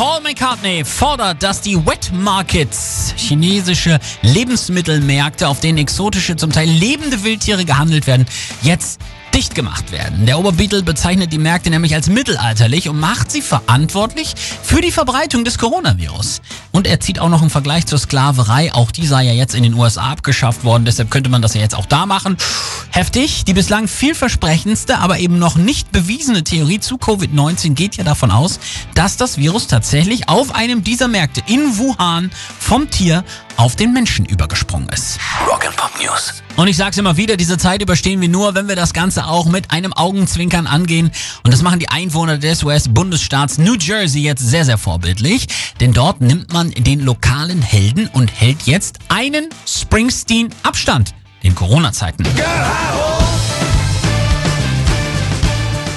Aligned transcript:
Paul 0.00 0.22
McCartney 0.22 0.82
fordert, 0.82 1.42
dass 1.42 1.60
die 1.60 1.76
Wet 1.84 2.10
Markets, 2.14 3.12
chinesische 3.18 3.98
Lebensmittelmärkte, 4.22 5.46
auf 5.46 5.60
denen 5.60 5.76
exotische, 5.76 6.36
zum 6.36 6.52
Teil 6.52 6.70
lebende 6.70 7.22
Wildtiere 7.22 7.66
gehandelt 7.66 8.06
werden, 8.06 8.24
jetzt 8.62 8.98
dicht 9.34 9.54
gemacht 9.54 9.92
werden. 9.92 10.26
Der 10.26 10.38
Oberbeatle 10.38 10.82
bezeichnet 10.82 11.32
die 11.32 11.38
Märkte 11.38 11.70
nämlich 11.70 11.94
als 11.94 12.08
mittelalterlich 12.08 12.88
und 12.88 12.98
macht 12.98 13.30
sie 13.30 13.42
verantwortlich 13.42 14.34
für 14.62 14.80
die 14.80 14.90
Verbreitung 14.90 15.44
des 15.44 15.58
Coronavirus. 15.58 16.40
Und 16.72 16.86
er 16.86 17.00
zieht 17.00 17.18
auch 17.18 17.28
noch 17.28 17.40
einen 17.40 17.50
Vergleich 17.50 17.86
zur 17.86 17.98
Sklaverei. 17.98 18.72
Auch 18.72 18.90
die 18.90 19.06
sei 19.06 19.24
ja 19.24 19.32
jetzt 19.32 19.54
in 19.54 19.62
den 19.62 19.74
USA 19.74 20.10
abgeschafft 20.10 20.64
worden, 20.64 20.84
deshalb 20.84 21.10
könnte 21.10 21.30
man 21.30 21.42
das 21.42 21.54
ja 21.54 21.60
jetzt 21.60 21.76
auch 21.76 21.86
da 21.86 22.06
machen. 22.06 22.36
Heftig. 22.90 23.44
Die 23.44 23.54
bislang 23.54 23.88
vielversprechendste, 23.88 24.98
aber 24.98 25.18
eben 25.18 25.38
noch 25.38 25.56
nicht 25.56 25.92
bewiesene 25.92 26.42
Theorie 26.42 26.80
zu 26.80 26.96
Covid-19 26.96 27.74
geht 27.74 27.96
ja 27.96 28.04
davon 28.04 28.30
aus, 28.30 28.58
dass 28.94 29.16
das 29.16 29.38
Virus 29.38 29.66
tatsächlich 29.66 29.89
auf 30.28 30.54
einem 30.54 30.84
dieser 30.84 31.08
Märkte 31.08 31.42
in 31.46 31.76
Wuhan 31.76 32.30
vom 32.60 32.88
Tier 32.90 33.24
auf 33.56 33.74
den 33.74 33.92
Menschen 33.92 34.24
übergesprungen 34.24 34.88
ist. 34.90 35.18
Rock 35.48 35.66
and 35.66 35.76
Pop 35.76 35.90
News. 36.00 36.42
Und 36.56 36.68
ich 36.68 36.76
sag's 36.76 36.96
immer 36.96 37.16
wieder, 37.16 37.36
diese 37.36 37.58
Zeit 37.58 37.82
überstehen 37.82 38.20
wir 38.20 38.28
nur, 38.28 38.54
wenn 38.54 38.68
wir 38.68 38.76
das 38.76 38.92
Ganze 38.92 39.26
auch 39.26 39.46
mit 39.46 39.72
einem 39.72 39.92
Augenzwinkern 39.92 40.68
angehen. 40.68 41.10
Und 41.42 41.52
das 41.52 41.62
machen 41.62 41.80
die 41.80 41.88
Einwohner 41.88 42.38
des 42.38 42.62
US-Bundesstaats 42.62 43.58
New 43.58 43.74
Jersey 43.74 44.22
jetzt 44.22 44.46
sehr, 44.46 44.64
sehr 44.64 44.78
vorbildlich. 44.78 45.48
Denn 45.80 45.92
dort 45.92 46.20
nimmt 46.20 46.52
man 46.52 46.70
den 46.70 47.00
lokalen 47.00 47.60
Helden 47.60 48.08
und 48.12 48.28
hält 48.28 48.62
jetzt 48.62 49.00
einen 49.08 49.48
Springsteen-Abstand 49.66 51.14
in 51.42 51.56
Corona-Zeiten. 51.56 52.24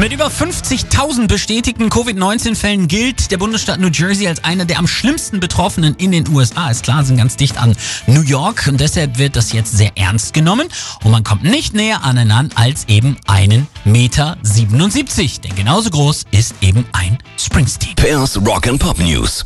Mit 0.00 0.14
über 0.14 0.28
50.000 0.28 1.28
bestätigten 1.28 1.90
Covid-19-Fällen 1.90 2.88
gilt 2.88 3.30
der 3.30 3.36
Bundesstaat 3.36 3.80
New 3.80 3.90
Jersey 3.90 4.28
als 4.28 4.42
einer 4.42 4.64
der 4.64 4.78
am 4.78 4.86
schlimmsten 4.86 5.40
Betroffenen 5.40 5.94
in 5.96 6.10
den 6.10 6.26
USA. 6.30 6.70
Ist 6.70 6.84
klar, 6.84 7.04
sind 7.04 7.18
ganz 7.18 7.36
dicht 7.36 7.58
an 7.58 7.76
New 8.06 8.22
York 8.22 8.66
und 8.66 8.80
deshalb 8.80 9.18
wird 9.18 9.36
das 9.36 9.52
jetzt 9.52 9.76
sehr 9.76 9.90
ernst 9.98 10.32
genommen 10.32 10.68
und 11.04 11.10
man 11.10 11.22
kommt 11.22 11.44
nicht 11.44 11.74
näher 11.74 12.02
aneinander 12.02 12.56
als 12.56 12.88
eben 12.88 13.18
einen 13.26 13.66
Meter 13.84 14.38
77. 14.40 15.42
Denn 15.42 15.54
genauso 15.54 15.90
groß 15.90 16.24
ist 16.30 16.54
eben 16.62 16.86
ein 16.92 17.18
Springsteen. 17.38 17.94
Pairs 17.96 18.38
Rock 18.38 18.68
and 18.68 18.80
Pop 18.80 18.98
News. 18.98 19.44